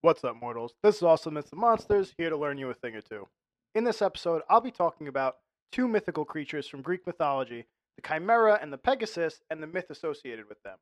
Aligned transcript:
What's 0.00 0.22
up, 0.22 0.36
mortals? 0.40 0.74
This 0.80 0.98
is 0.98 1.02
Awesome 1.02 1.34
Myths 1.34 1.50
and 1.50 1.60
Monsters, 1.60 2.14
here 2.16 2.30
to 2.30 2.36
learn 2.36 2.56
you 2.56 2.70
a 2.70 2.74
thing 2.74 2.94
or 2.94 3.00
two. 3.00 3.26
In 3.74 3.82
this 3.82 4.00
episode, 4.00 4.42
I'll 4.48 4.60
be 4.60 4.70
talking 4.70 5.08
about 5.08 5.38
two 5.72 5.88
mythical 5.88 6.24
creatures 6.24 6.68
from 6.68 6.82
Greek 6.82 7.04
mythology 7.04 7.66
the 7.96 8.08
Chimera 8.08 8.60
and 8.62 8.72
the 8.72 8.78
Pegasus, 8.78 9.40
and 9.50 9.60
the 9.60 9.66
myth 9.66 9.90
associated 9.90 10.48
with 10.48 10.62
them. 10.62 10.78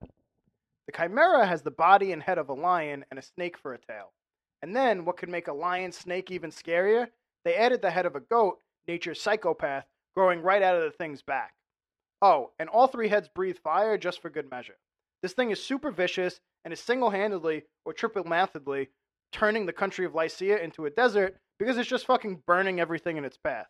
The 0.85 0.93
Chimera 0.95 1.47
has 1.47 1.63
the 1.63 1.71
body 1.71 2.13
and 2.13 2.23
head 2.23 2.37
of 2.37 2.51
a 2.51 2.53
lion 2.53 3.07
and 3.11 3.19
a 3.19 3.23
snake 3.23 3.57
for 3.57 3.73
a 3.73 3.79
tail. 3.79 4.13
And 4.61 4.77
then, 4.77 5.07
what 5.07 5.17
could 5.17 5.31
make 5.31 5.49
a 5.49 5.55
lion 5.55 5.93
snake 5.93 6.31
even 6.31 6.51
scarier? 6.51 7.09
They 7.43 7.55
added 7.55 7.81
the 7.81 7.91
head 7.91 8.05
of 8.05 8.17
a 8.17 8.21
goat, 8.21 8.59
nature's 8.87 9.19
psychopath, 9.19 9.87
growing 10.15 10.43
right 10.43 10.63
out 10.63 10.77
of 10.77 10.83
the 10.83 10.91
thing's 10.91 11.23
back. 11.23 11.55
Oh, 12.21 12.51
and 12.59 12.69
all 12.69 12.87
three 12.87 13.09
heads 13.09 13.31
breathe 13.35 13.57
fire 13.65 13.97
just 13.97 14.21
for 14.21 14.29
good 14.29 14.51
measure. 14.51 14.77
This 15.23 15.33
thing 15.33 15.51
is 15.51 15.65
super 15.65 15.91
vicious 15.91 16.39
and 16.67 16.73
is 16.75 16.81
single 16.81 17.09
handedly 17.09 17.63
or 17.87 17.95
triple 17.95 18.25
mathodly 18.25 18.89
turning 19.33 19.67
the 19.67 19.73
country 19.73 20.05
of 20.05 20.15
Lycia 20.15 20.63
into 20.63 20.87
a 20.87 20.91
desert 20.91 21.37
because 21.59 21.79
it's 21.79 21.89
just 21.89 22.07
fucking 22.07 22.43
burning 22.47 22.81
everything 22.81 23.17
in 23.17 23.25
its 23.25 23.37
path. 23.37 23.69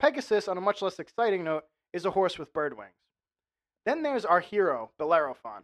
Pegasus, 0.00 0.48
on 0.48 0.58
a 0.58 0.62
much 0.62 0.82
less 0.82 0.98
exciting 0.98 1.44
note, 1.44 1.64
is 1.92 2.04
a 2.04 2.10
horse 2.10 2.38
with 2.38 2.52
bird 2.52 2.76
wings. 2.76 2.92
Then 3.84 4.02
there's 4.02 4.24
our 4.24 4.40
hero, 4.40 4.90
Bellerophon. 4.98 5.62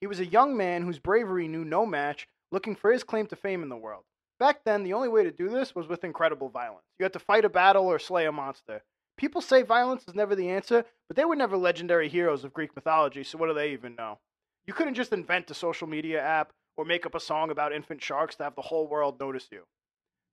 He 0.00 0.06
was 0.06 0.20
a 0.20 0.26
young 0.26 0.56
man 0.56 0.82
whose 0.82 0.98
bravery 0.98 1.48
knew 1.48 1.64
no 1.64 1.84
match, 1.84 2.28
looking 2.52 2.76
for 2.76 2.92
his 2.92 3.04
claim 3.04 3.26
to 3.26 3.36
fame 3.36 3.62
in 3.62 3.68
the 3.68 3.76
world. 3.76 4.04
Back 4.38 4.64
then, 4.64 4.84
the 4.84 4.92
only 4.92 5.08
way 5.08 5.24
to 5.24 5.30
do 5.30 5.48
this 5.48 5.74
was 5.74 5.88
with 5.88 6.04
incredible 6.04 6.48
violence. 6.48 6.84
You 6.98 7.04
had 7.04 7.12
to 7.14 7.18
fight 7.18 7.44
a 7.44 7.48
battle 7.48 7.86
or 7.86 7.98
slay 7.98 8.26
a 8.26 8.32
monster. 8.32 8.82
People 9.16 9.40
say 9.40 9.62
violence 9.62 10.04
is 10.06 10.14
never 10.14 10.36
the 10.36 10.48
answer, 10.48 10.84
but 11.08 11.16
they 11.16 11.24
were 11.24 11.34
never 11.34 11.56
legendary 11.56 12.08
heroes 12.08 12.44
of 12.44 12.54
Greek 12.54 12.74
mythology, 12.76 13.24
so 13.24 13.36
what 13.36 13.48
do 13.48 13.54
they 13.54 13.72
even 13.72 13.96
know? 13.96 14.18
You 14.66 14.74
couldn't 14.74 14.94
just 14.94 15.12
invent 15.12 15.50
a 15.50 15.54
social 15.54 15.88
media 15.88 16.22
app 16.22 16.52
or 16.78 16.84
make 16.84 17.04
up 17.04 17.14
a 17.14 17.20
song 17.20 17.50
about 17.50 17.74
infant 17.74 18.02
sharks 18.02 18.36
to 18.36 18.44
have 18.44 18.54
the 18.54 18.62
whole 18.62 18.86
world 18.86 19.18
notice 19.20 19.48
you. 19.50 19.64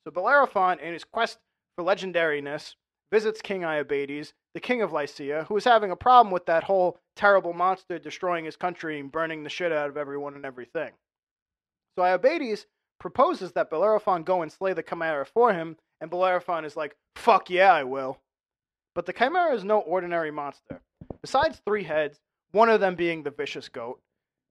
So 0.06 0.12
Bellerophon, 0.12 0.80
in 0.80 0.94
his 0.94 1.04
quest 1.04 1.40
for 1.76 1.84
legendariness, 1.84 2.76
visits 3.12 3.42
King 3.42 3.62
Iobates, 3.62 4.34
the 4.54 4.60
king 4.60 4.82
of 4.82 4.94
Lycia, 4.94 5.46
who 5.50 5.58
is 5.58 5.66
having 5.66 5.92
a 5.92 5.96
problem 5.96 6.32
with 6.32 6.46
that 6.46 6.64
whole 6.64 7.00
terrible 7.16 7.52
monster 7.52 7.98
destroying 7.98 8.46
his 8.46 8.56
country 8.56 9.00
and 9.00 9.12
burning 9.12 9.44
the 9.44 9.50
shit 9.50 9.72
out 9.72 9.90
of 9.90 9.98
everyone 9.98 10.36
and 10.36 10.46
everything. 10.46 10.92
So 11.98 12.04
Iobates 12.04 12.66
proposes 13.00 13.52
that 13.54 13.70
Bellerophon 13.70 14.24
go 14.24 14.44
and 14.44 14.52
slay 14.52 14.74
the 14.74 14.84
Chimera 14.84 15.26
for 15.26 15.52
him, 15.52 15.78
and 16.00 16.12
Bellerophon 16.12 16.64
is 16.64 16.78
like, 16.78 16.96
fuck 17.16 17.50
yeah, 17.50 17.74
I 17.74 17.84
will. 17.84 18.20
But 18.94 19.08
the 19.08 19.14
Chimera 19.14 19.56
is 19.56 19.64
no 19.64 19.80
ordinary 19.80 20.32
monster. 20.32 20.82
Besides 21.22 21.62
three 21.66 21.84
heads, 21.84 22.20
one 22.52 22.70
of 22.70 22.80
them 22.80 22.96
being 22.96 23.24
the 23.24 23.32
vicious 23.32 23.68
goat, 23.68 24.00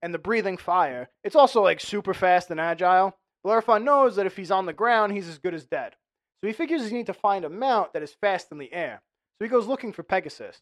and 0.04 0.12
the 0.12 0.18
breathing 0.18 0.58
fire, 0.58 1.08
it's 1.24 1.34
also 1.34 1.62
like 1.62 1.80
super 1.80 2.12
fast 2.12 2.50
and 2.50 2.60
agile. 2.60 3.16
Bellerophon 3.42 3.86
knows 3.86 4.16
that 4.16 4.26
if 4.26 4.36
he's 4.36 4.50
on 4.50 4.66
the 4.66 4.74
ground, 4.74 5.14
he's 5.14 5.26
as 5.26 5.38
good 5.38 5.54
as 5.54 5.64
dead. 5.64 5.94
So 6.40 6.46
he 6.46 6.52
figures 6.52 6.86
he 6.86 6.94
needs 6.94 7.06
to 7.06 7.14
find 7.14 7.42
a 7.42 7.48
mount 7.48 7.94
that 7.94 8.02
is 8.02 8.14
fast 8.20 8.52
in 8.52 8.58
the 8.58 8.70
air. 8.74 9.00
So 9.38 9.46
he 9.46 9.50
goes 9.50 9.66
looking 9.66 9.94
for 9.94 10.02
Pegasus. 10.02 10.60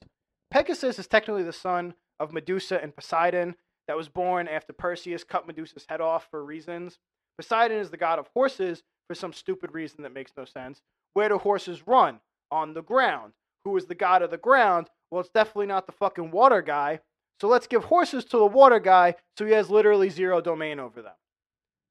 Pegasus 0.53 1.01
is 1.01 1.09
technically 1.09 1.43
the 1.43 1.53
son 1.53 1.95
of 2.21 2.33
Medusa 2.33 2.81
and 2.81 2.95
Poseidon 2.95 3.57
that 3.89 3.97
was 3.97 4.09
born 4.09 4.47
after 4.47 4.73
Perseus 4.73 5.25
cut 5.25 5.45
Medusa's 5.45 5.87
head 5.89 6.01
off 6.01 6.29
for 6.31 6.45
reasons. 6.45 7.01
Poseidon 7.37 7.79
is 7.79 7.91
the 7.91 7.97
god 7.97 8.21
of 8.21 8.31
horses 8.35 8.85
for 9.09 9.17
some 9.17 9.33
stupid 9.33 9.75
reason 9.75 10.05
that 10.05 10.15
makes 10.15 10.31
no 10.37 10.45
sense. 10.45 10.83
Where 11.15 11.29
do 11.29 11.39
horses 11.39 11.85
run? 11.85 12.21
On 12.53 12.75
the 12.75 12.83
ground. 12.83 13.33
Who 13.65 13.77
is 13.77 13.87
the 13.87 13.97
god 13.97 14.23
of 14.23 14.31
the 14.31 14.39
ground? 14.39 14.89
Well, 15.11 15.21
it's 15.21 15.31
definitely 15.31 15.67
not 15.67 15.87
the 15.87 15.93
fucking 15.93 16.31
water 16.31 16.63
guy. 16.63 17.01
So 17.43 17.49
let's 17.49 17.67
give 17.67 17.83
horses 17.83 18.25
to 18.27 18.39
the 18.39 18.47
water 18.47 18.79
guy 18.79 19.17
so 19.37 19.45
he 19.45 19.51
has 19.51 19.69
literally 19.69 20.09
zero 20.11 20.41
domain 20.41 20.79
over 20.79 21.03
them. 21.03 21.17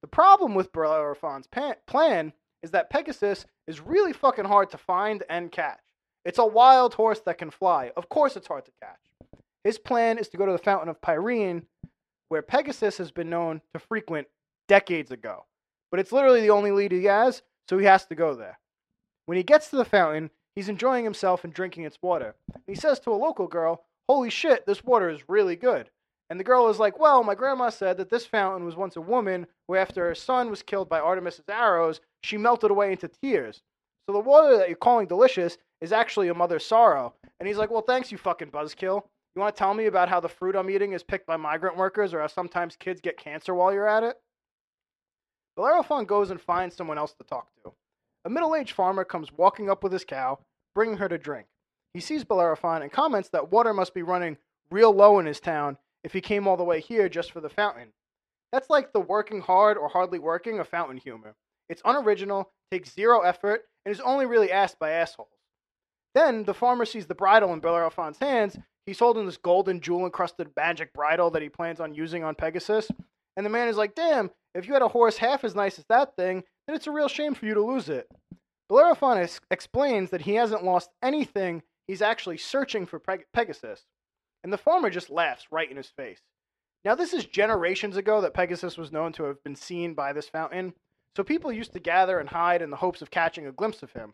The 0.01 0.07
problem 0.07 0.55
with 0.55 0.71
Bellerophon's 0.71 1.49
plan 1.85 2.31
is 2.63 2.71
that 2.71 2.89
Pegasus 2.89 3.45
is 3.67 3.81
really 3.81 4.13
fucking 4.13 4.45
hard 4.45 4.69
to 4.69 4.77
find 4.77 5.25
and 5.29 5.51
catch. 5.51 5.81
It's 6.23 6.39
a 6.39 6.45
wild 6.45 6.93
horse 6.93 7.19
that 7.25 7.37
can 7.37 7.51
fly. 7.51 7.91
Of 7.97 8.07
course, 8.07 8.37
it's 8.37 8.47
hard 8.47 8.63
to 8.63 8.71
catch. 8.81 9.41
His 9.65 9.77
plan 9.77 10.17
is 10.17 10.29
to 10.29 10.37
go 10.37 10.45
to 10.45 10.53
the 10.53 10.57
Fountain 10.57 10.87
of 10.87 11.01
Pirene, 11.01 11.63
where 12.29 12.41
Pegasus 12.41 12.97
has 12.99 13.11
been 13.11 13.29
known 13.29 13.59
to 13.73 13.79
frequent 13.79 14.27
decades 14.69 15.11
ago. 15.11 15.47
But 15.89 15.99
it's 15.99 16.13
literally 16.13 16.39
the 16.39 16.51
only 16.51 16.71
lead 16.71 16.93
he 16.93 17.03
has, 17.03 17.41
so 17.67 17.77
he 17.77 17.87
has 17.87 18.05
to 18.05 18.15
go 18.15 18.35
there. 18.35 18.57
When 19.25 19.35
he 19.35 19.43
gets 19.43 19.69
to 19.71 19.75
the 19.75 19.83
fountain, 19.83 20.29
he's 20.55 20.69
enjoying 20.69 21.03
himself 21.03 21.43
and 21.43 21.53
drinking 21.53 21.83
its 21.83 22.01
water. 22.01 22.35
He 22.67 22.75
says 22.75 23.01
to 23.01 23.11
a 23.11 23.19
local 23.19 23.47
girl, 23.47 23.83
Holy 24.13 24.29
shit, 24.29 24.65
this 24.65 24.83
water 24.83 25.09
is 25.09 25.29
really 25.29 25.55
good. 25.55 25.89
And 26.29 26.37
the 26.37 26.43
girl 26.43 26.67
is 26.67 26.79
like, 26.79 26.99
Well, 26.99 27.23
my 27.23 27.33
grandma 27.33 27.69
said 27.69 27.95
that 27.95 28.09
this 28.09 28.25
fountain 28.25 28.65
was 28.65 28.75
once 28.75 28.97
a 28.97 29.01
woman 29.01 29.47
who, 29.69 29.75
after 29.75 30.05
her 30.05 30.15
son 30.15 30.49
was 30.49 30.61
killed 30.61 30.89
by 30.89 30.99
Artemis's 30.99 31.47
arrows, 31.47 32.01
she 32.21 32.35
melted 32.35 32.71
away 32.71 32.91
into 32.91 33.07
tears. 33.07 33.61
So 34.05 34.11
the 34.11 34.19
water 34.19 34.57
that 34.57 34.67
you're 34.67 34.75
calling 34.75 35.07
delicious 35.07 35.57
is 35.79 35.93
actually 35.93 36.27
a 36.27 36.33
mother's 36.33 36.65
sorrow. 36.65 37.13
And 37.39 37.47
he's 37.47 37.55
like, 37.55 37.71
Well, 37.71 37.83
thanks, 37.83 38.11
you 38.11 38.17
fucking 38.17 38.51
buzzkill. 38.51 39.03
You 39.33 39.39
want 39.39 39.55
to 39.55 39.57
tell 39.57 39.73
me 39.73 39.85
about 39.85 40.09
how 40.09 40.19
the 40.19 40.27
fruit 40.27 40.57
I'm 40.57 40.69
eating 40.69 40.91
is 40.91 41.03
picked 41.03 41.25
by 41.25 41.37
migrant 41.37 41.77
workers 41.77 42.13
or 42.13 42.19
how 42.19 42.27
sometimes 42.27 42.75
kids 42.75 42.99
get 42.99 43.15
cancer 43.15 43.55
while 43.55 43.71
you're 43.71 43.87
at 43.87 44.03
it? 44.03 44.17
Bellerophon 45.55 46.03
goes 46.03 46.31
and 46.31 46.41
finds 46.41 46.75
someone 46.75 46.97
else 46.97 47.13
to 47.13 47.23
talk 47.23 47.47
to. 47.63 47.71
A 48.25 48.29
middle 48.29 48.57
aged 48.57 48.73
farmer 48.73 49.05
comes 49.05 49.31
walking 49.31 49.69
up 49.69 49.85
with 49.85 49.93
his 49.93 50.03
cow, 50.03 50.37
bringing 50.75 50.97
her 50.97 51.07
to 51.07 51.17
drink. 51.17 51.47
He 51.93 51.99
sees 51.99 52.23
Bellerophon 52.23 52.81
and 52.81 52.91
comments 52.91 53.29
that 53.29 53.51
water 53.51 53.73
must 53.73 53.93
be 53.93 54.01
running 54.01 54.37
real 54.69 54.93
low 54.93 55.19
in 55.19 55.25
his 55.25 55.39
town 55.39 55.77
if 56.03 56.13
he 56.13 56.21
came 56.21 56.47
all 56.47 56.57
the 56.57 56.63
way 56.63 56.79
here 56.79 57.09
just 57.09 57.31
for 57.31 57.41
the 57.41 57.49
fountain. 57.49 57.93
That's 58.51 58.69
like 58.69 58.91
the 58.91 58.99
working 58.99 59.41
hard 59.41 59.77
or 59.77 59.89
hardly 59.89 60.19
working 60.19 60.59
of 60.59 60.67
fountain 60.67 60.97
humor. 60.97 61.35
It's 61.69 61.81
unoriginal, 61.85 62.51
takes 62.71 62.93
zero 62.93 63.21
effort, 63.21 63.63
and 63.85 63.93
is 63.93 64.01
only 64.01 64.25
really 64.25 64.51
asked 64.51 64.79
by 64.79 64.91
assholes. 64.91 65.29
Then 66.13 66.43
the 66.43 66.53
farmer 66.53 66.85
sees 66.85 67.07
the 67.07 67.15
bridle 67.15 67.53
in 67.53 67.59
Bellerophon's 67.59 68.19
hands. 68.19 68.57
He's 68.85 68.99
holding 68.99 69.25
this 69.25 69.37
golden 69.37 69.79
jewel 69.79 70.05
encrusted 70.05 70.49
magic 70.57 70.93
bridle 70.93 71.31
that 71.31 71.41
he 71.41 71.49
plans 71.49 71.79
on 71.79 71.93
using 71.93 72.23
on 72.23 72.35
Pegasus. 72.35 72.89
And 73.37 73.45
the 73.45 73.49
man 73.49 73.69
is 73.69 73.77
like, 73.77 73.95
damn, 73.95 74.31
if 74.53 74.67
you 74.67 74.73
had 74.73 74.81
a 74.81 74.89
horse 74.89 75.17
half 75.17 75.43
as 75.43 75.55
nice 75.55 75.79
as 75.79 75.85
that 75.87 76.15
thing, 76.17 76.43
then 76.67 76.75
it's 76.75 76.87
a 76.87 76.91
real 76.91 77.07
shame 77.07 77.33
for 77.33 77.45
you 77.45 77.53
to 77.53 77.63
lose 77.63 77.87
it. 77.87 78.07
Bellerophon 78.67 79.19
ex- 79.19 79.39
explains 79.49 80.09
that 80.09 80.21
he 80.21 80.35
hasn't 80.35 80.63
lost 80.63 80.89
anything, 81.01 81.63
he's 81.91 82.01
actually 82.01 82.37
searching 82.37 82.85
for 82.85 82.99
Peg- 82.99 83.25
Pegasus. 83.33 83.85
And 84.45 84.53
the 84.53 84.57
farmer 84.57 84.89
just 84.89 85.09
laughs 85.09 85.47
right 85.51 85.69
in 85.69 85.75
his 85.75 85.89
face. 85.89 86.21
Now, 86.85 86.95
this 86.95 87.13
is 87.13 87.25
generations 87.25 87.97
ago 87.97 88.21
that 88.21 88.33
Pegasus 88.33 88.77
was 88.77 88.93
known 88.93 89.11
to 89.13 89.25
have 89.25 89.43
been 89.43 89.57
seen 89.57 89.93
by 89.93 90.13
this 90.13 90.29
fountain, 90.29 90.73
so 91.17 91.23
people 91.23 91.51
used 91.51 91.73
to 91.73 91.81
gather 91.81 92.17
and 92.17 92.29
hide 92.29 92.61
in 92.61 92.69
the 92.69 92.77
hopes 92.77 93.01
of 93.01 93.11
catching 93.11 93.45
a 93.45 93.51
glimpse 93.51 93.83
of 93.83 93.91
him. 93.91 94.13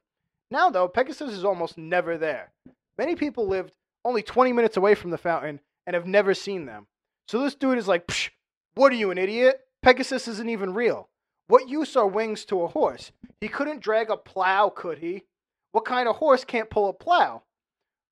Now, 0.49 0.71
though, 0.71 0.87
Pegasus 0.87 1.31
is 1.31 1.45
almost 1.45 1.77
never 1.77 2.17
there. 2.17 2.51
Many 2.97 3.15
people 3.15 3.47
lived 3.47 3.73
only 4.03 4.23
20 4.23 4.53
minutes 4.53 4.75
away 4.75 4.95
from 4.95 5.11
the 5.11 5.17
fountain 5.19 5.59
and 5.85 5.93
have 5.93 6.07
never 6.07 6.33
seen 6.33 6.65
them. 6.65 6.87
So 7.27 7.43
this 7.43 7.53
dude 7.53 7.77
is 7.77 7.87
like, 7.87 8.07
Psh, 8.07 8.31
what 8.73 8.91
are 8.91 8.95
you, 8.95 9.11
an 9.11 9.19
idiot? 9.19 9.61
Pegasus 9.83 10.27
isn't 10.27 10.49
even 10.49 10.73
real. 10.73 11.09
What 11.47 11.69
use 11.69 11.95
are 11.95 12.07
wings 12.07 12.43
to 12.45 12.63
a 12.63 12.67
horse? 12.67 13.11
He 13.39 13.47
couldn't 13.47 13.81
drag 13.81 14.09
a 14.09 14.17
plow, 14.17 14.69
could 14.69 14.97
he? 14.97 15.25
What 15.73 15.85
kind 15.85 16.09
of 16.09 16.15
horse 16.15 16.43
can't 16.43 16.71
pull 16.71 16.89
a 16.89 16.93
plow? 16.93 17.43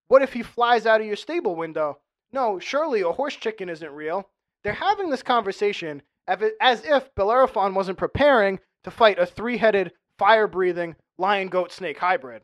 What 0.08 0.22
if 0.22 0.34
he 0.34 0.44
flies 0.44 0.86
out 0.86 1.02
of 1.02 1.08
your 1.08 1.16
stable 1.16 1.56
window? 1.56 2.00
No, 2.32 2.60
surely 2.60 3.02
a 3.02 3.12
horse 3.12 3.36
chicken 3.36 3.70
isn't 3.70 3.92
real. 3.92 4.30
They're 4.64 4.74
having 4.74 5.10
this 5.10 5.24
conversation 5.24 6.02
as 6.28 6.84
if 6.84 7.14
Bellerophon 7.16 7.74
wasn't 7.74 7.98
preparing 7.98 8.60
to 8.84 8.92
fight 8.92 9.20
a 9.20 9.26
three 9.26 9.58
headed, 9.58 9.94
fire 10.18 10.48
breathing, 10.48 10.96
lion 11.18 11.48
goat 11.48 11.72
snake 11.72 12.00
hybrid. 12.00 12.44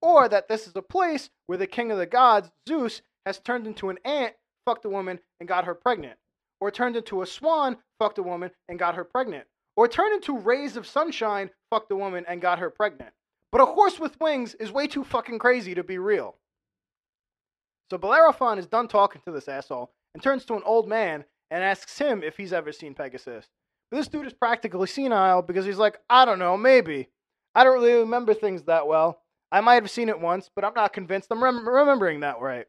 Or 0.00 0.28
that 0.28 0.48
this 0.48 0.66
is 0.66 0.74
a 0.76 0.82
place 0.82 1.30
where 1.46 1.58
the 1.58 1.66
king 1.66 1.90
of 1.90 1.98
the 1.98 2.06
gods, 2.06 2.50
Zeus, 2.68 3.02
has 3.24 3.38
turned 3.38 3.66
into 3.66 3.88
an 3.88 3.98
ant, 4.04 4.34
fucked 4.64 4.84
a 4.84 4.88
woman, 4.88 5.18
and 5.40 5.48
got 5.48 5.64
her 5.64 5.74
pregnant. 5.74 6.18
Or 6.60 6.70
turned 6.70 6.96
into 6.96 7.22
a 7.22 7.26
swan, 7.26 7.76
fucked 7.98 8.18
a 8.18 8.22
woman, 8.22 8.50
and 8.68 8.78
got 8.78 8.94
her 8.94 9.04
pregnant. 9.04 9.46
Or 9.76 9.88
turned 9.88 10.14
into 10.14 10.38
rays 10.38 10.76
of 10.76 10.86
sunshine, 10.86 11.50
fucked 11.70 11.90
a 11.92 11.96
woman, 11.96 12.24
and 12.26 12.40
got 12.40 12.58
her 12.58 12.70
pregnant. 12.70 13.12
But 13.52 13.60
a 13.60 13.66
horse 13.66 13.98
with 13.98 14.20
wings 14.20 14.54
is 14.54 14.72
way 14.72 14.86
too 14.86 15.04
fucking 15.04 15.38
crazy 15.38 15.74
to 15.74 15.84
be 15.84 15.98
real. 15.98 16.36
So 17.90 17.98
Bellerophon 17.98 18.58
is 18.58 18.66
done 18.66 18.88
talking 18.88 19.22
to 19.24 19.32
this 19.32 19.48
asshole 19.48 19.92
and 20.14 20.22
turns 20.22 20.44
to 20.46 20.54
an 20.54 20.62
old 20.64 20.88
man 20.88 21.24
and 21.50 21.62
asks 21.62 21.98
him 21.98 22.22
if 22.22 22.36
he's 22.36 22.52
ever 22.52 22.72
seen 22.72 22.94
Pegasus. 22.94 23.46
But 23.90 23.98
this 23.98 24.08
dude 24.08 24.26
is 24.26 24.32
practically 24.32 24.88
senile 24.88 25.42
because 25.42 25.64
he's 25.64 25.78
like, 25.78 25.98
I 26.10 26.24
don't 26.24 26.40
know, 26.40 26.56
maybe. 26.56 27.08
I 27.54 27.64
don't 27.64 27.80
really 27.80 28.00
remember 28.00 28.34
things 28.34 28.64
that 28.64 28.88
well. 28.88 29.22
I 29.52 29.60
might 29.60 29.82
have 29.82 29.90
seen 29.90 30.08
it 30.08 30.20
once, 30.20 30.50
but 30.54 30.64
I'm 30.64 30.74
not 30.74 30.92
convinced 30.92 31.28
I'm 31.30 31.42
rem- 31.42 31.68
remembering 31.68 32.20
that 32.20 32.40
right. 32.40 32.66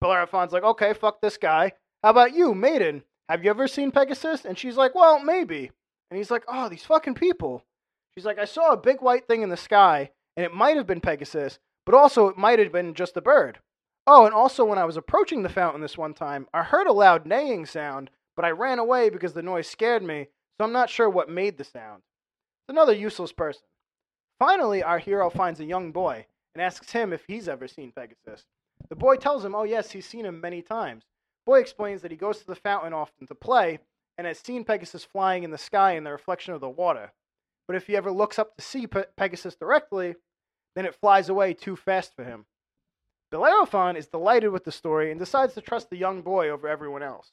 Bellerophon's 0.00 0.52
like, 0.52 0.62
okay, 0.62 0.92
fuck 0.92 1.20
this 1.20 1.38
guy. 1.38 1.72
How 2.02 2.10
about 2.10 2.34
you, 2.34 2.54
maiden? 2.54 3.02
Have 3.28 3.44
you 3.44 3.50
ever 3.50 3.68
seen 3.68 3.90
Pegasus? 3.90 4.44
And 4.44 4.58
she's 4.58 4.76
like, 4.76 4.94
well, 4.94 5.22
maybe. 5.22 5.70
And 6.10 6.18
he's 6.18 6.30
like, 6.30 6.44
oh, 6.48 6.68
these 6.68 6.84
fucking 6.84 7.14
people. 7.14 7.64
She's 8.14 8.24
like, 8.24 8.38
I 8.38 8.44
saw 8.44 8.72
a 8.72 8.76
big 8.76 9.00
white 9.00 9.26
thing 9.26 9.42
in 9.42 9.48
the 9.48 9.56
sky, 9.56 10.10
and 10.36 10.44
it 10.44 10.52
might 10.52 10.76
have 10.76 10.86
been 10.86 11.00
Pegasus, 11.00 11.58
but 11.86 11.94
also 11.94 12.28
it 12.28 12.36
might 12.36 12.58
have 12.58 12.72
been 12.72 12.94
just 12.94 13.16
a 13.16 13.20
bird. 13.20 13.60
Oh, 14.12 14.26
and 14.26 14.34
also 14.34 14.64
when 14.64 14.76
I 14.76 14.86
was 14.86 14.96
approaching 14.96 15.44
the 15.44 15.48
fountain 15.48 15.80
this 15.80 15.96
one 15.96 16.14
time, 16.14 16.48
I 16.52 16.64
heard 16.64 16.88
a 16.88 16.92
loud 16.92 17.26
neighing 17.26 17.64
sound, 17.64 18.10
but 18.34 18.44
I 18.44 18.50
ran 18.50 18.80
away 18.80 19.08
because 19.08 19.34
the 19.34 19.40
noise 19.40 19.68
scared 19.68 20.02
me, 20.02 20.26
so 20.58 20.64
I'm 20.64 20.72
not 20.72 20.90
sure 20.90 21.08
what 21.08 21.28
made 21.28 21.58
the 21.58 21.62
sound. 21.62 22.02
It's 22.64 22.70
another 22.70 22.92
useless 22.92 23.30
person. 23.30 23.62
Finally, 24.36 24.82
our 24.82 24.98
hero 24.98 25.30
finds 25.30 25.60
a 25.60 25.64
young 25.64 25.92
boy 25.92 26.26
and 26.52 26.60
asks 26.60 26.90
him 26.90 27.12
if 27.12 27.22
he's 27.28 27.46
ever 27.48 27.68
seen 27.68 27.92
Pegasus. 27.92 28.46
The 28.88 28.96
boy 28.96 29.14
tells 29.14 29.44
him, 29.44 29.54
oh, 29.54 29.62
yes, 29.62 29.92
he's 29.92 30.06
seen 30.06 30.26
him 30.26 30.40
many 30.40 30.60
times. 30.60 31.04
Boy 31.46 31.60
explains 31.60 32.02
that 32.02 32.10
he 32.10 32.16
goes 32.16 32.40
to 32.40 32.46
the 32.48 32.56
fountain 32.56 32.92
often 32.92 33.28
to 33.28 33.36
play 33.36 33.78
and 34.18 34.26
has 34.26 34.40
seen 34.40 34.64
Pegasus 34.64 35.04
flying 35.04 35.44
in 35.44 35.52
the 35.52 35.56
sky 35.56 35.92
in 35.92 36.02
the 36.02 36.10
reflection 36.10 36.52
of 36.52 36.60
the 36.60 36.68
water. 36.68 37.12
But 37.68 37.76
if 37.76 37.86
he 37.86 37.94
ever 37.96 38.10
looks 38.10 38.40
up 38.40 38.56
to 38.56 38.62
see 38.64 38.88
Pe- 38.88 39.04
Pegasus 39.16 39.54
directly, 39.54 40.16
then 40.74 40.84
it 40.84 40.96
flies 40.96 41.28
away 41.28 41.54
too 41.54 41.76
fast 41.76 42.16
for 42.16 42.24
him. 42.24 42.46
Bellerophon 43.30 43.96
is 43.96 44.08
delighted 44.08 44.50
with 44.50 44.64
the 44.64 44.72
story 44.72 45.10
and 45.10 45.20
decides 45.20 45.54
to 45.54 45.60
trust 45.60 45.88
the 45.88 45.96
young 45.96 46.20
boy 46.20 46.48
over 46.48 46.66
everyone 46.66 47.02
else. 47.02 47.30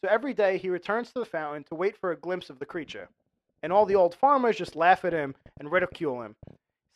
So 0.00 0.08
every 0.08 0.34
day 0.34 0.58
he 0.58 0.68
returns 0.68 1.12
to 1.12 1.20
the 1.20 1.24
fountain 1.24 1.62
to 1.64 1.76
wait 1.76 1.96
for 1.96 2.10
a 2.10 2.16
glimpse 2.16 2.50
of 2.50 2.58
the 2.58 2.66
creature. 2.66 3.08
And 3.62 3.72
all 3.72 3.86
the 3.86 3.94
old 3.94 4.14
farmers 4.14 4.56
just 4.56 4.74
laugh 4.74 5.04
at 5.04 5.12
him 5.12 5.36
and 5.60 5.70
ridicule 5.70 6.22
him. 6.22 6.34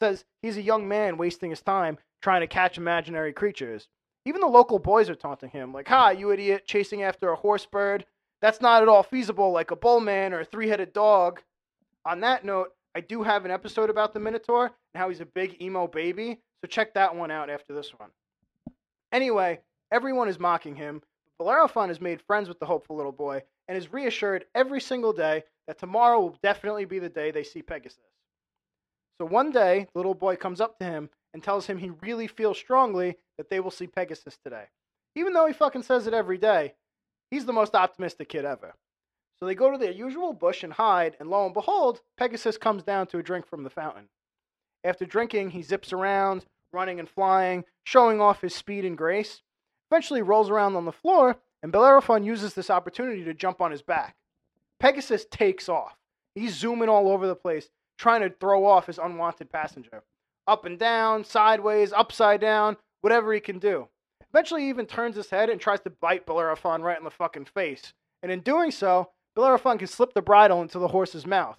Says 0.01 0.25
he's 0.43 0.57
a 0.57 0.63
young 0.63 0.89
man 0.89 1.17
wasting 1.17 1.51
his 1.51 1.63
time 1.63 1.99
trying 2.23 2.41
to 2.41 2.49
catch 2.49 2.77
imaginary 2.77 3.33
creatures. 3.33 3.87
Even 4.25 4.41
the 4.41 4.47
local 4.49 4.79
boys 4.79 5.09
are 5.11 5.15
taunting 5.15 5.51
him, 5.51 5.73
like, 5.73 5.87
Ha, 5.87 6.11
you 6.11 6.33
idiot, 6.33 6.67
chasing 6.67 7.03
after 7.03 7.29
a 7.29 7.37
horse 7.37 7.67
bird. 7.67 8.05
That's 8.41 8.61
not 8.61 8.83
at 8.83 8.89
all 8.89 9.03
feasible 9.03 9.53
like 9.53 9.71
a 9.71 9.77
bull 9.77 10.01
man 10.01 10.33
or 10.33 10.41
a 10.41 10.45
three 10.45 10.69
headed 10.69 10.93
dog. 10.93 11.41
On 12.05 12.21
that 12.21 12.45
note, 12.45 12.73
I 12.97 13.01
do 13.01 13.23
have 13.23 13.45
an 13.45 13.51
episode 13.51 13.91
about 13.91 14.13
the 14.13 14.21
Minotaur 14.21 14.65
and 14.65 15.01
how 15.01 15.09
he's 15.09 15.21
a 15.21 15.27
big 15.27 15.61
emo 15.63 15.87
baby, 15.87 16.41
so 16.61 16.67
check 16.67 16.95
that 16.95 17.15
one 17.15 17.31
out 17.31 17.51
after 17.51 17.75
this 17.75 17.93
one. 17.97 18.11
Anyway, 19.15 19.61
everyone 19.93 20.29
is 20.29 20.41
mocking 20.41 20.75
him, 20.75 21.01
but 21.39 21.45
Bellerophon 21.45 21.87
has 21.87 22.01
made 22.01 22.21
friends 22.21 22.49
with 22.49 22.59
the 22.59 22.67
hopeful 22.67 22.97
little 22.97 23.13
boy 23.13 23.41
and 23.69 23.79
is 23.79 23.93
reassured 23.93 24.45
every 24.57 24.81
single 24.81 25.13
day 25.13 25.45
that 25.69 25.79
tomorrow 25.79 26.19
will 26.19 26.37
definitely 26.43 26.85
be 26.85 26.99
the 26.99 27.09
day 27.09 27.31
they 27.31 27.45
see 27.45 27.63
Pegasus. 27.63 28.01
So 29.21 29.27
one 29.27 29.53
day, 29.53 29.87
the 29.93 29.99
little 30.01 30.17
boy 30.17 30.35
comes 30.35 30.61
up 30.61 30.81
to 30.81 30.85
him 30.85 31.11
and 31.33 31.45
tells 31.45 31.67
him 31.67 31.79
he 31.79 31.91
really 32.03 32.27
feels 32.27 32.59
strongly 32.59 33.17
that 33.39 33.51
they 33.51 33.61
will 33.61 33.71
see 33.71 33.87
Pegasus 33.87 34.37
today. 34.43 34.65
Even 35.15 35.33
though 35.33 35.47
he 35.47 35.53
fucking 35.53 35.85
says 35.85 36.09
it 36.09 36.15
every 36.15 36.37
day, 36.37 36.75
he's 37.31 37.45
the 37.45 37.53
most 37.53 37.77
optimistic 37.77 38.31
kid 38.31 38.45
ever. 38.45 38.75
So 39.39 39.47
they 39.47 39.55
go 39.55 39.71
to 39.71 39.79
their 39.79 39.93
usual 39.93 40.33
bush 40.33 40.65
and 40.65 40.73
hide, 40.73 41.17
and 41.21 41.31
lo 41.31 41.45
and 41.45 41.55
behold, 41.55 42.01
Pegasus 42.17 42.59
comes 42.59 42.83
down 42.83 43.07
to 43.09 43.19
a 43.19 43.23
drink 43.23 43.47
from 43.47 43.63
the 43.63 43.71
fountain. 43.71 44.09
After 44.83 45.07
drinking, 45.07 45.51
he 45.51 45.63
zips 45.63 45.93
around, 45.93 46.45
running 46.75 46.99
and 47.01 47.09
flying, 47.09 47.65
showing 47.85 48.21
off 48.21 48.43
his 48.43 48.55
speed 48.55 48.85
and 48.85 48.99
grace. 48.99 49.41
Eventually 49.91 50.23
rolls 50.23 50.51
around 50.51 50.77
on 50.77 50.85
the 50.85 50.93
floor, 50.93 51.37
and 51.63 51.73
Bellerophon 51.73 52.25
uses 52.25 52.55
this 52.55 52.69
opportunity 52.69 53.25
to 53.25 53.33
jump 53.33 53.61
on 53.61 53.71
his 53.71 53.83
back. 53.83 54.17
Pegasus 54.81 55.25
takes 55.31 55.69
off. 55.69 55.97
He's 56.35 56.55
zooming 56.55 56.89
all 56.89 57.09
over 57.09 57.27
the 57.27 57.37
place, 57.37 57.71
trying 57.97 58.21
to 58.23 58.35
throw 58.41 58.67
off 58.67 58.87
his 58.87 58.99
unwanted 58.99 59.51
passenger. 59.51 60.03
Up 60.47 60.67
and 60.67 60.79
down, 60.79 61.25
sideways, 61.25 61.93
upside 61.93 62.41
down, 62.41 62.77
whatever 63.01 63.33
he 63.33 63.41
can 63.41 63.59
do. 63.59 63.89
Eventually, 64.33 64.63
he 64.63 64.69
even 64.69 64.87
turns 64.87 65.17
his 65.17 65.31
head 65.31 65.49
and 65.49 65.61
tries 65.61 65.81
to 65.83 65.91
bite 65.91 66.27
Bellerophon 66.27 66.83
right 66.83 66.99
in 66.99 67.05
the 67.05 67.11
fucking 67.11 67.47
face. 67.47 67.95
And 68.23 68.33
in 68.33 68.41
doing 68.41 68.71
so, 68.71 69.11
Bellerophon 69.37 69.79
can 69.79 69.87
slip 69.87 70.13
the 70.13 70.23
bridle 70.23 70.61
into 70.61 70.79
the 70.79 70.89
horse's 70.89 71.27
mouth. 71.27 71.59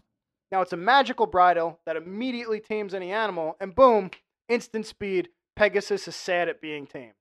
Now, 0.52 0.62
it's 0.62 0.74
a 0.74 0.78
magical 0.78 1.26
bridle 1.26 1.80
that 1.86 1.96
immediately 1.96 2.60
tames 2.60 2.94
any 2.94 3.12
animal, 3.12 3.56
and 3.60 3.74
boom, 3.74 4.12
instant 4.50 4.86
speed, 4.86 5.30
Pegasus 5.56 6.08
is 6.08 6.16
sad 6.16 6.50
at 6.50 6.62
being 6.62 6.88
tamed. 6.88 7.14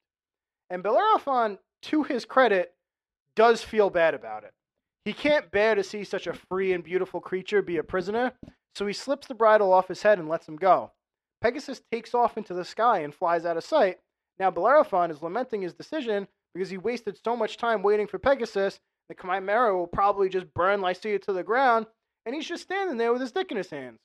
And 0.70 0.82
Bellerophon, 0.82 1.58
to 1.82 2.02
his 2.02 2.24
credit, 2.24 2.74
does 3.36 3.62
feel 3.62 3.90
bad 3.90 4.14
about 4.14 4.44
it. 4.44 4.52
He 5.04 5.12
can't 5.12 5.50
bear 5.50 5.74
to 5.74 5.84
see 5.84 6.04
such 6.04 6.26
a 6.26 6.32
free 6.32 6.72
and 6.72 6.82
beautiful 6.82 7.20
creature 7.20 7.60
be 7.62 7.76
a 7.76 7.84
prisoner, 7.84 8.32
so 8.74 8.86
he 8.86 8.92
slips 8.92 9.26
the 9.26 9.34
bridle 9.34 9.72
off 9.72 9.88
his 9.88 10.02
head 10.02 10.18
and 10.18 10.28
lets 10.28 10.48
him 10.48 10.56
go. 10.56 10.92
Pegasus 11.42 11.82
takes 11.92 12.14
off 12.14 12.38
into 12.38 12.54
the 12.54 12.64
sky 12.64 13.00
and 13.00 13.14
flies 13.14 13.44
out 13.44 13.58
of 13.58 13.64
sight. 13.64 13.98
Now 14.38 14.50
Bellerophon 14.50 15.10
is 15.10 15.22
lamenting 15.22 15.62
his 15.62 15.74
decision 15.74 16.26
because 16.54 16.70
he 16.70 16.78
wasted 16.78 17.18
so 17.22 17.36
much 17.36 17.58
time 17.58 17.82
waiting 17.82 18.06
for 18.06 18.18
Pegasus. 18.18 18.80
The 19.08 19.14
Chimera 19.14 19.76
will 19.76 19.86
probably 19.86 20.30
just 20.30 20.52
burn 20.54 20.80
Lycia 20.80 21.18
to 21.18 21.32
the 21.32 21.42
ground, 21.42 21.86
and 22.24 22.34
he's 22.34 22.48
just 22.48 22.62
standing 22.62 22.96
there 22.96 23.12
with 23.12 23.20
his 23.20 23.32
dick 23.32 23.50
in 23.50 23.58
his 23.58 23.70
hands. 23.70 24.00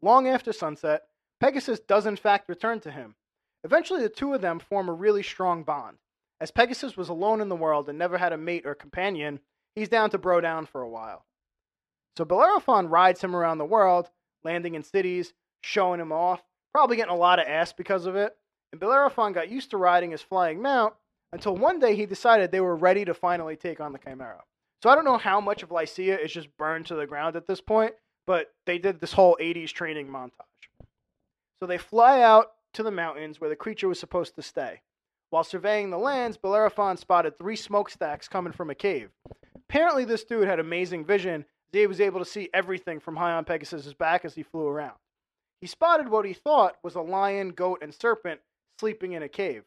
Long 0.00 0.28
after 0.28 0.52
sunset, 0.52 1.02
Pegasus 1.42 1.80
does 1.80 2.06
in 2.06 2.14
fact 2.14 2.48
return 2.48 2.78
to 2.78 2.90
him. 2.92 3.16
Eventually, 3.64 4.00
the 4.00 4.08
two 4.08 4.32
of 4.32 4.40
them 4.40 4.60
form 4.60 4.88
a 4.88 4.92
really 4.92 5.24
strong 5.24 5.64
bond. 5.64 5.96
As 6.40 6.52
Pegasus 6.52 6.96
was 6.96 7.08
alone 7.08 7.40
in 7.40 7.48
the 7.48 7.56
world 7.56 7.88
and 7.88 7.98
never 7.98 8.16
had 8.16 8.32
a 8.32 8.36
mate 8.36 8.64
or 8.64 8.76
companion, 8.76 9.40
he's 9.74 9.88
down 9.88 10.10
to 10.10 10.18
bro 10.18 10.40
down 10.40 10.66
for 10.66 10.82
a 10.82 10.88
while. 10.88 11.26
So 12.16 12.24
Bellerophon 12.24 12.88
rides 12.88 13.22
him 13.22 13.34
around 13.34 13.58
the 13.58 13.64
world, 13.64 14.08
landing 14.44 14.76
in 14.76 14.84
cities, 14.84 15.32
showing 15.62 15.98
him 15.98 16.12
off, 16.12 16.44
probably 16.72 16.96
getting 16.96 17.12
a 17.12 17.16
lot 17.16 17.40
of 17.40 17.48
ass 17.48 17.72
because 17.72 18.06
of 18.06 18.14
it. 18.14 18.36
And 18.70 18.80
Bellerophon 18.80 19.32
got 19.32 19.50
used 19.50 19.70
to 19.70 19.78
riding 19.78 20.12
his 20.12 20.22
flying 20.22 20.62
mount 20.62 20.94
until 21.32 21.56
one 21.56 21.80
day 21.80 21.96
he 21.96 22.06
decided 22.06 22.52
they 22.52 22.60
were 22.60 22.76
ready 22.76 23.04
to 23.04 23.14
finally 23.14 23.56
take 23.56 23.80
on 23.80 23.92
the 23.92 23.98
Chimera. 23.98 24.44
So 24.80 24.90
I 24.90 24.94
don't 24.94 25.04
know 25.04 25.18
how 25.18 25.40
much 25.40 25.64
of 25.64 25.72
Lycia 25.72 26.20
is 26.20 26.32
just 26.32 26.56
burned 26.56 26.86
to 26.86 26.94
the 26.94 27.06
ground 27.06 27.34
at 27.34 27.48
this 27.48 27.60
point, 27.60 27.94
but 28.28 28.52
they 28.64 28.78
did 28.78 29.00
this 29.00 29.12
whole 29.12 29.36
80s 29.40 29.72
training 29.72 30.06
montage. 30.06 30.30
So 31.62 31.66
they 31.66 31.78
fly 31.78 32.22
out 32.22 32.54
to 32.72 32.82
the 32.82 32.90
mountains 32.90 33.40
where 33.40 33.48
the 33.48 33.54
creature 33.54 33.86
was 33.86 34.00
supposed 34.00 34.34
to 34.34 34.42
stay. 34.42 34.80
While 35.30 35.44
surveying 35.44 35.90
the 35.90 35.96
lands, 35.96 36.36
Bellerophon 36.36 36.96
spotted 36.96 37.38
three 37.38 37.54
smokestacks 37.54 38.26
coming 38.26 38.52
from 38.52 38.68
a 38.68 38.74
cave. 38.74 39.10
Apparently, 39.54 40.04
this 40.04 40.24
dude 40.24 40.48
had 40.48 40.58
amazing 40.58 41.04
vision. 41.04 41.44
He 41.70 41.86
was 41.86 42.00
able 42.00 42.18
to 42.18 42.24
see 42.24 42.50
everything 42.52 42.98
from 42.98 43.14
high 43.14 43.30
on 43.34 43.44
Pegasus's 43.44 43.94
back 43.94 44.24
as 44.24 44.34
he 44.34 44.42
flew 44.42 44.66
around. 44.66 44.96
He 45.60 45.68
spotted 45.68 46.08
what 46.08 46.24
he 46.24 46.32
thought 46.32 46.78
was 46.82 46.96
a 46.96 47.00
lion, 47.00 47.50
goat, 47.50 47.78
and 47.80 47.94
serpent 47.94 48.40
sleeping 48.80 49.12
in 49.12 49.22
a 49.22 49.28
cave. 49.28 49.62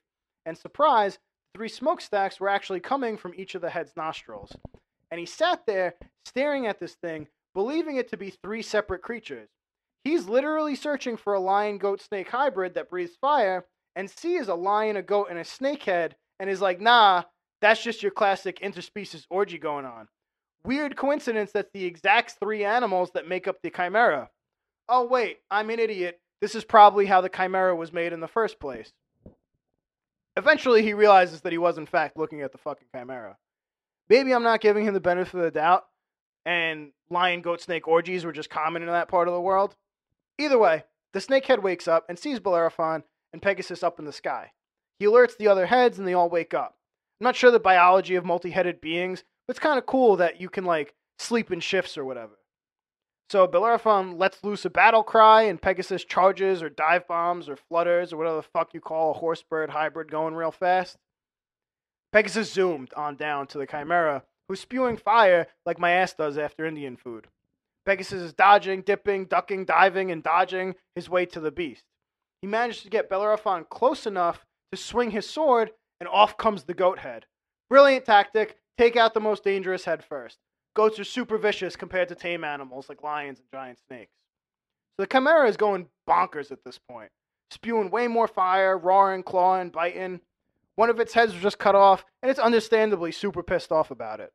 And 0.45 0.57
surprise, 0.57 1.18
three 1.56 1.69
smokestacks 1.69 2.41
were 2.41 2.50
actually 2.50 2.81
coming 2.81 3.15
from 3.15 3.33
each 3.38 3.56
of 3.56 3.62
the 3.62 3.69
head's 3.69 3.95
nostrils. 3.95 4.51
And 5.12 5.19
he 5.21 5.25
sat 5.25 5.65
there 5.65 5.95
staring 6.25 6.68
at 6.68 6.81
this 6.81 6.95
thing, 6.95 7.30
believing 7.53 7.95
it 7.95 8.09
to 8.09 8.18
be 8.18 8.31
three 8.31 8.63
separate 8.63 9.01
creatures. 9.01 9.48
He's 10.05 10.27
literally 10.27 10.75
searching 10.75 11.17
for 11.17 11.33
a 11.33 11.39
lion 11.41 11.79
goat 11.79 12.01
snake 12.01 12.29
hybrid 12.29 12.75
that 12.75 12.89
breathes 12.89 13.17
fire, 13.19 13.65
and 13.95 14.09
sees 14.09 14.47
a 14.47 14.55
lion, 14.55 14.97
a 14.97 15.01
goat, 15.01 15.27
and 15.29 15.39
a 15.39 15.45
snake 15.45 15.83
head 15.83 16.15
and 16.39 16.49
is 16.49 16.61
like, 16.61 16.81
nah, 16.81 17.23
that's 17.61 17.81
just 17.81 18.03
your 18.03 18.11
classic 18.11 18.59
interspecies 18.59 19.25
orgy 19.29 19.57
going 19.57 19.85
on. 19.85 20.07
Weird 20.63 20.97
coincidence 20.97 21.51
that's 21.51 21.71
the 21.73 21.85
exact 21.85 22.35
three 22.39 22.65
animals 22.65 23.11
that 23.13 23.27
make 23.27 23.47
up 23.47 23.57
the 23.61 23.69
chimera. 23.69 24.29
Oh, 24.89 25.05
wait, 25.05 25.39
I'm 25.50 25.69
an 25.69 25.79
idiot. 25.79 26.19
This 26.41 26.55
is 26.55 26.65
probably 26.65 27.05
how 27.05 27.21
the 27.21 27.29
chimera 27.29 27.75
was 27.75 27.93
made 27.93 28.13
in 28.13 28.19
the 28.19 28.27
first 28.27 28.59
place. 28.59 28.91
Eventually, 30.38 30.83
he 30.83 30.93
realizes 30.93 31.41
that 31.41 31.53
he 31.53 31.57
was, 31.57 31.77
in 31.77 31.85
fact, 31.85 32.17
looking 32.17 32.41
at 32.41 32.51
the 32.51 32.57
fucking 32.57 32.88
chimera. 32.93 33.38
Maybe 34.09 34.33
I'm 34.33 34.43
not 34.43 34.62
giving 34.62 34.85
him 34.85 34.93
the 34.93 35.00
benefit 35.00 35.35
of 35.35 35.41
the 35.41 35.51
doubt, 35.51 35.85
and 36.45 36.91
lion, 37.09 37.41
goat, 37.41 37.62
snake 37.62 37.88
orgies 37.88 38.25
were 38.25 38.33
just 38.33 38.50
common 38.50 38.81
in 38.81 38.89
that 38.89 39.07
part 39.07 39.27
of 39.27 39.33
the 39.33 39.41
world. 39.41 39.75
Either 40.38 40.58
way, 40.58 40.84
the 41.13 41.20
snakehead 41.20 41.62
wakes 41.62 41.88
up 41.88 42.06
and 42.10 42.20
sees 42.20 42.39
Bellerophon 42.39 43.04
and 43.32 43.42
Pegasus 43.42 43.84
up 43.84 44.00
in 44.00 44.06
the 44.06 44.12
sky. 44.12 44.51
He 45.00 45.06
alerts 45.06 45.38
the 45.38 45.48
other 45.48 45.65
heads 45.65 45.98
and 45.98 46.08
they 46.08 46.13
all 46.13 46.30
wake 46.30 46.54
up. 46.54 46.75
I'm 47.20 47.25
not 47.25 47.36
sure 47.36 47.51
the 47.51 47.60
biology 47.60 48.15
of 48.15 48.25
multi 48.25 48.51
headed 48.51 48.82
beings, 48.82 49.24
but 49.48 49.56
it's 49.56 49.63
kind 49.63 49.77
of 49.77 49.86
cool 49.86 50.18
that 50.18 50.42
you 50.42 50.50
can, 50.50 50.65
like, 50.65 50.94
sleep 51.18 51.51
in 51.51 51.62
shifts 51.62 51.98
or 51.98 52.04
whatever. 52.04 52.38
So 53.30 53.48
Bellerophon 53.48 54.18
lets 54.18 54.44
loose 54.44 54.65
a 54.65 54.70
battle 54.70 55.04
cry, 55.04 55.44
and 55.44 55.62
Pegasus 55.62 56.06
charges 56.06 56.62
or 56.62 56.70
dive 56.70 57.08
bombs 57.08 57.50
or 57.50 57.56
flutters 57.56 58.13
or 58.13 58.18
whatever 58.18 58.38
the 58.38 58.44
fuck 58.44 58.74
you 58.74 58.82
call 58.82 59.12
a 59.12 59.18
horse 59.18 59.44
bird 59.44 59.72
hybrid 59.72 60.12
going 60.12 60.36
real 60.36 60.51
fast. 60.51 60.98
Pegasus 62.12 62.51
zoomed 62.54 62.94
on 62.96 63.15
down 63.15 63.48
to 63.48 63.58
the 63.58 63.65
Chimera, 63.65 64.24
who's 64.48 64.60
spewing 64.60 64.98
fire 64.98 65.48
like 65.65 65.80
my 65.80 65.92
ass 65.92 66.13
does 66.13 66.38
after 66.38 66.65
Indian 66.65 66.98
food. 66.98 67.27
Pegasus 67.86 68.22
is 68.22 68.34
dodging, 68.34 68.82
dipping, 68.82 69.25
ducking, 69.25 69.65
diving, 69.65 70.12
and 70.12 70.24
dodging 70.24 70.75
his 70.96 71.10
way 71.10 71.25
to 71.27 71.39
the 71.39 71.51
beast. 71.51 71.84
He 72.42 72.48
manages 72.48 72.84
to 72.84 72.89
get 72.89 73.10
Bellerophon 73.10 73.65
close 73.70 74.06
enough 74.06 74.46
to 74.72 74.77
swing 74.77 75.12
his 75.12 75.30
sword, 75.30 75.72
and 76.00 76.10
off 76.10 76.38
comes 76.38 76.63
the 76.63 76.74
goat 76.74 77.00
head. 77.00 77.25
Brilliant 77.70 78.06
tactic. 78.06 78.58
Take 78.77 78.96
out 78.96 79.13
the 79.13 79.20
most 79.20 79.44
dangerous 79.44 79.86
head 79.86 80.04
first. 80.04 80.38
Goats 80.75 81.00
are 81.00 81.06
super 81.06 81.38
vicious 81.38 81.75
compared 81.75 82.10
to 82.10 82.15
tame 82.15 82.44
animals 82.44 82.89
like 82.89 83.04
lions 83.04 83.39
and 83.39 83.48
giant 83.51 83.80
snakes. 83.88 84.12
So 84.98 85.04
the 85.04 85.08
Chimera 85.08 85.48
is 85.48 85.58
going 85.58 85.88
bonkers 86.08 86.51
at 86.51 86.63
this 86.65 86.80
point, 86.89 87.12
spewing 87.51 87.89
way 87.89 88.08
more 88.08 88.27
fire, 88.27 88.77
roaring, 88.77 89.24
clawing, 89.24 89.70
biting. 89.70 90.20
One 90.75 90.89
of 90.89 91.00
its 91.00 91.13
heads 91.13 91.34
was 91.34 91.42
just 91.42 91.60
cut 91.60 91.75
off, 91.75 92.04
and 92.22 92.30
it's 92.30 92.39
understandably 92.39 93.12
super 93.12 93.44
pissed 93.44 93.72
off 93.72 93.92
about 93.92 94.20
it. 94.20 94.34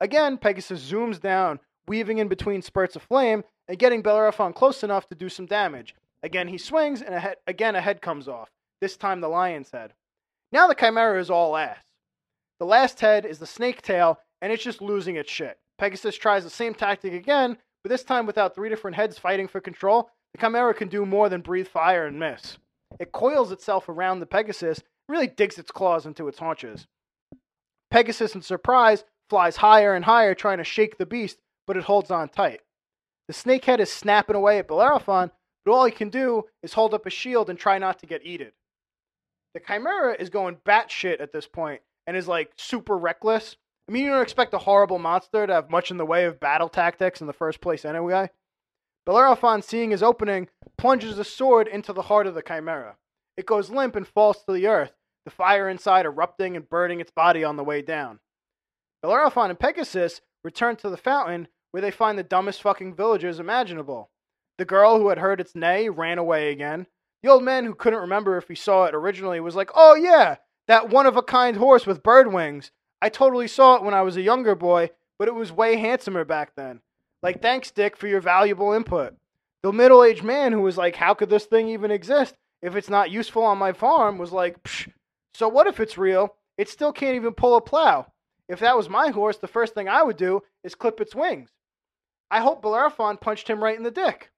Again, 0.00 0.38
Pegasus 0.38 0.90
zooms 0.90 1.20
down, 1.20 1.60
weaving 1.86 2.18
in 2.18 2.28
between 2.28 2.62
spurts 2.62 2.96
of 2.96 3.02
flame 3.02 3.44
and 3.68 3.78
getting 3.78 4.02
Bellerophon 4.02 4.52
close 4.52 4.82
enough 4.82 5.06
to 5.08 5.14
do 5.14 5.28
some 5.28 5.46
damage. 5.46 5.94
Again, 6.22 6.48
he 6.48 6.58
swings, 6.58 7.02
and 7.02 7.14
a 7.14 7.20
head, 7.20 7.36
again 7.46 7.74
a 7.74 7.80
head 7.80 8.00
comes 8.00 8.28
off. 8.28 8.50
This 8.80 8.96
time 8.96 9.20
the 9.20 9.28
lion's 9.28 9.70
head. 9.70 9.94
Now 10.52 10.66
the 10.66 10.74
Chimera 10.74 11.20
is 11.20 11.30
all 11.30 11.56
ass. 11.56 11.84
The 12.58 12.66
last 12.66 13.00
head 13.00 13.24
is 13.24 13.38
the 13.38 13.46
snake 13.46 13.82
tail, 13.82 14.20
and 14.40 14.52
it's 14.52 14.62
just 14.62 14.82
losing 14.82 15.16
its 15.16 15.30
shit. 15.30 15.58
Pegasus 15.78 16.16
tries 16.16 16.44
the 16.44 16.50
same 16.50 16.74
tactic 16.74 17.12
again, 17.12 17.56
but 17.82 17.90
this 17.90 18.04
time 18.04 18.26
without 18.26 18.54
three 18.54 18.68
different 18.68 18.96
heads 18.96 19.18
fighting 19.18 19.48
for 19.48 19.60
control, 19.60 20.10
the 20.32 20.38
Chimera 20.38 20.74
can 20.74 20.88
do 20.88 21.04
more 21.04 21.28
than 21.28 21.40
breathe 21.40 21.66
fire 21.66 22.06
and 22.06 22.18
miss. 22.18 22.58
It 23.00 23.12
coils 23.12 23.50
itself 23.50 23.88
around 23.88 24.20
the 24.20 24.26
Pegasus 24.26 24.82
really 25.08 25.26
digs 25.26 25.58
its 25.58 25.70
claws 25.70 26.06
into 26.06 26.28
its 26.28 26.38
haunches. 26.38 26.86
Pegasus, 27.90 28.34
in 28.34 28.42
surprise, 28.42 29.04
flies 29.28 29.56
higher 29.56 29.94
and 29.94 30.04
higher, 30.04 30.34
trying 30.34 30.58
to 30.58 30.64
shake 30.64 30.98
the 30.98 31.06
beast, 31.06 31.38
but 31.72 31.78
it 31.78 31.84
holds 31.84 32.10
on 32.10 32.28
tight. 32.28 32.60
The 33.28 33.32
snakehead 33.32 33.78
is 33.78 33.90
snapping 33.90 34.36
away 34.36 34.58
at 34.58 34.68
Bellerophon, 34.68 35.30
but 35.64 35.72
all 35.72 35.86
he 35.86 35.90
can 35.90 36.10
do 36.10 36.42
is 36.62 36.74
hold 36.74 36.92
up 36.92 37.06
a 37.06 37.10
shield 37.10 37.48
and 37.48 37.58
try 37.58 37.78
not 37.78 37.98
to 38.00 38.06
get 38.06 38.26
eaten. 38.26 38.52
The 39.54 39.60
Chimera 39.60 40.14
is 40.20 40.28
going 40.28 40.56
batshit 40.66 41.22
at 41.22 41.32
this 41.32 41.46
point 41.46 41.80
and 42.06 42.14
is 42.14 42.28
like 42.28 42.52
super 42.58 42.98
reckless. 42.98 43.56
I 43.88 43.92
mean, 43.92 44.04
you 44.04 44.10
don't 44.10 44.20
expect 44.20 44.52
a 44.52 44.58
horrible 44.58 44.98
monster 44.98 45.46
to 45.46 45.54
have 45.54 45.70
much 45.70 45.90
in 45.90 45.96
the 45.96 46.04
way 46.04 46.26
of 46.26 46.40
battle 46.40 46.68
tactics 46.68 47.22
in 47.22 47.26
the 47.26 47.32
first 47.32 47.62
place 47.62 47.86
anyway. 47.86 48.28
Bellerophon, 49.06 49.62
seeing 49.62 49.92
his 49.92 50.02
opening, 50.02 50.48
plunges 50.76 51.18
a 51.18 51.24
sword 51.24 51.68
into 51.68 51.94
the 51.94 52.02
heart 52.02 52.26
of 52.26 52.34
the 52.34 52.42
Chimera. 52.42 52.96
It 53.38 53.46
goes 53.46 53.70
limp 53.70 53.96
and 53.96 54.06
falls 54.06 54.44
to 54.44 54.52
the 54.52 54.66
earth, 54.66 54.92
the 55.24 55.30
fire 55.30 55.70
inside 55.70 56.04
erupting 56.04 56.54
and 56.54 56.68
burning 56.68 57.00
its 57.00 57.10
body 57.10 57.42
on 57.42 57.56
the 57.56 57.64
way 57.64 57.80
down. 57.80 58.18
Bellerophon 59.02 59.48
and 59.48 59.58
Pegasus 59.58 60.20
return 60.44 60.76
to 60.76 60.90
the 60.90 60.98
fountain 60.98 61.48
where 61.72 61.80
they 61.80 61.90
find 61.90 62.16
the 62.16 62.22
dumbest 62.22 62.62
fucking 62.62 62.94
villagers 62.94 63.40
imaginable. 63.40 64.10
The 64.58 64.64
girl 64.64 64.98
who 64.98 65.08
had 65.08 65.18
heard 65.18 65.40
its 65.40 65.56
neigh 65.56 65.88
ran 65.88 66.18
away 66.18 66.52
again. 66.52 66.86
The 67.22 67.30
old 67.30 67.42
man 67.42 67.64
who 67.64 67.74
couldn't 67.74 68.00
remember 68.00 68.36
if 68.36 68.46
he 68.48 68.54
saw 68.54 68.84
it 68.84 68.94
originally 68.94 69.40
was 69.40 69.56
like, 69.56 69.70
Oh, 69.74 69.94
yeah, 69.94 70.36
that 70.68 70.90
one 70.90 71.06
of 71.06 71.16
a 71.16 71.22
kind 71.22 71.56
horse 71.56 71.86
with 71.86 72.02
bird 72.02 72.32
wings. 72.32 72.70
I 73.00 73.08
totally 73.08 73.48
saw 73.48 73.76
it 73.76 73.82
when 73.82 73.94
I 73.94 74.02
was 74.02 74.16
a 74.16 74.22
younger 74.22 74.54
boy, 74.54 74.90
but 75.18 75.28
it 75.28 75.34
was 75.34 75.50
way 75.50 75.76
handsomer 75.76 76.24
back 76.24 76.52
then. 76.54 76.80
Like, 77.22 77.42
thanks, 77.42 77.70
Dick, 77.70 77.96
for 77.96 78.06
your 78.06 78.20
valuable 78.20 78.72
input. 78.72 79.14
The 79.62 79.72
middle 79.72 80.04
aged 80.04 80.24
man 80.24 80.52
who 80.52 80.60
was 80.60 80.76
like, 80.76 80.96
How 80.96 81.14
could 81.14 81.30
this 81.30 81.46
thing 81.46 81.68
even 81.68 81.90
exist 81.90 82.36
if 82.60 82.76
it's 82.76 82.90
not 82.90 83.10
useful 83.10 83.44
on 83.44 83.58
my 83.58 83.72
farm 83.72 84.18
was 84.18 84.32
like, 84.32 84.62
Psh, 84.62 84.88
so 85.34 85.48
what 85.48 85.66
if 85.66 85.80
it's 85.80 85.96
real? 85.96 86.36
It 86.58 86.68
still 86.68 86.92
can't 86.92 87.16
even 87.16 87.32
pull 87.32 87.56
a 87.56 87.60
plow. 87.60 88.12
If 88.48 88.60
that 88.60 88.76
was 88.76 88.88
my 88.88 89.08
horse, 89.08 89.38
the 89.38 89.48
first 89.48 89.74
thing 89.74 89.88
I 89.88 90.02
would 90.02 90.16
do 90.16 90.42
is 90.62 90.74
clip 90.74 91.00
its 91.00 91.14
wings. 91.14 91.50
I 92.32 92.40
hope 92.40 92.62
Bellerophon 92.62 93.18
punched 93.18 93.48
him 93.48 93.62
right 93.62 93.76
in 93.76 93.82
the 93.82 93.90
dick. 93.90 94.30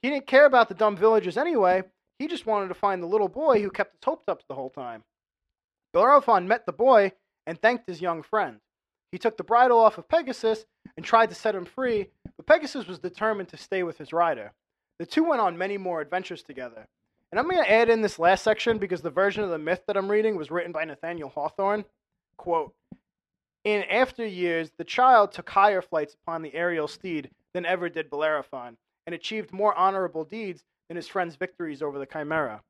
He 0.00 0.10
didn't 0.10 0.28
care 0.28 0.46
about 0.46 0.68
the 0.68 0.74
dumb 0.74 0.96
villagers 0.96 1.36
anyway. 1.36 1.82
He 2.20 2.28
just 2.28 2.46
wanted 2.46 2.68
to 2.68 2.74
find 2.74 3.02
the 3.02 3.08
little 3.08 3.28
boy 3.28 3.60
who 3.60 3.68
kept 3.68 3.96
his 3.96 4.04
hopes 4.04 4.28
up 4.28 4.42
the 4.48 4.54
whole 4.54 4.70
time. 4.70 5.02
Bellerophon 5.92 6.46
met 6.46 6.66
the 6.66 6.72
boy 6.72 7.10
and 7.44 7.60
thanked 7.60 7.88
his 7.88 8.00
young 8.00 8.22
friend. 8.22 8.60
He 9.10 9.18
took 9.18 9.36
the 9.36 9.42
bridle 9.42 9.80
off 9.80 9.98
of 9.98 10.08
Pegasus 10.08 10.66
and 10.96 11.04
tried 11.04 11.30
to 11.30 11.34
set 11.34 11.56
him 11.56 11.64
free, 11.64 12.10
but 12.36 12.46
Pegasus 12.46 12.86
was 12.86 13.00
determined 13.00 13.48
to 13.48 13.56
stay 13.56 13.82
with 13.82 13.98
his 13.98 14.12
rider. 14.12 14.52
The 15.00 15.06
two 15.06 15.24
went 15.24 15.40
on 15.40 15.58
many 15.58 15.78
more 15.78 16.00
adventures 16.00 16.44
together. 16.44 16.86
And 17.32 17.40
I'm 17.40 17.48
going 17.48 17.62
to 17.62 17.70
add 17.70 17.90
in 17.90 18.02
this 18.02 18.20
last 18.20 18.44
section 18.44 18.78
because 18.78 19.02
the 19.02 19.10
version 19.10 19.42
of 19.42 19.50
the 19.50 19.58
myth 19.58 19.82
that 19.88 19.96
I'm 19.96 20.10
reading 20.10 20.36
was 20.36 20.52
written 20.52 20.70
by 20.70 20.84
Nathaniel 20.84 21.30
Hawthorne. 21.30 21.84
Quote 22.36 22.72
In 23.66 23.82
after 23.90 24.24
years, 24.24 24.70
the 24.78 24.84
child 24.84 25.32
took 25.32 25.50
higher 25.50 25.82
flights 25.82 26.14
upon 26.14 26.40
the 26.40 26.54
aerial 26.54 26.86
steed 26.86 27.30
than 27.52 27.66
ever 27.66 27.88
did 27.88 28.08
Bellerophon, 28.08 28.76
and 29.04 29.12
achieved 29.12 29.52
more 29.52 29.74
honorable 29.74 30.22
deeds 30.22 30.62
than 30.86 30.94
his 30.94 31.08
friend's 31.08 31.34
victories 31.34 31.82
over 31.82 31.98
the 31.98 32.06
Chimera. 32.06 32.62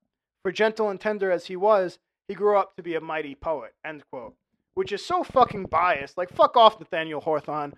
For 0.43 0.53
gentle 0.53 0.89
and 0.89 0.99
tender 0.99 1.31
as 1.31 1.45
he 1.45 1.55
was, 1.55 1.99
he 2.29 2.35
grew 2.35 2.57
up 2.57 2.75
to 2.77 2.83
be 2.83 2.95
a 2.95 3.01
mighty 3.03 3.35
poet. 3.35 3.75
End 3.85 4.05
quote. 4.11 4.37
Which 4.73 4.91
is 4.91 5.05
so 5.05 5.23
fucking 5.23 5.67
biased. 5.67 6.17
Like, 6.17 6.31
fuck 6.33 6.57
off, 6.57 6.81
Nathaniel 6.81 7.21
Hawthorne. 7.21 7.75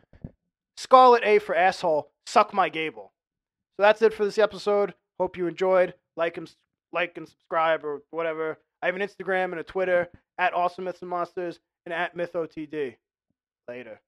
Scarlet 0.77 1.25
A 1.25 1.41
for 1.41 1.57
asshole. 1.57 2.13
Suck 2.25 2.55
my 2.55 2.69
gable. 2.69 3.13
So 3.77 3.83
that's 3.83 4.01
it 4.01 4.15
for 4.15 4.25
this 4.25 4.39
episode. 4.39 4.95
Hope 5.19 5.37
you 5.37 5.49
enjoyed. 5.49 5.95
Like 6.17 6.37
and 6.37 6.49
like 6.93 7.17
and 7.17 7.29
subscribe 7.29 7.85
or 7.85 8.03
whatever. 8.13 8.59
I 8.81 8.87
have 8.87 8.95
an 8.95 9.03
Instagram 9.03 9.47
and 9.47 9.59
a 9.59 9.65
Twitter 9.65 10.09
at 10.39 10.55
Awesome 10.55 10.85
Myths 10.85 11.01
and 11.01 11.11
Monsters 11.11 11.59
and 11.85 11.93
at 11.93 12.17
MythOTD. 12.17 12.95
Later. 13.69 14.01